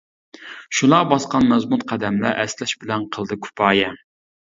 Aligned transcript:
شۇلار 0.79 1.05
باسقان 1.11 1.47
مەزمۇت 1.53 1.87
قەدەملەر، 1.93 2.43
ئەسلەش 2.47 2.77
بىلەن 2.83 3.09
قىلدى 3.15 3.43
كۇپايە. 3.47 3.97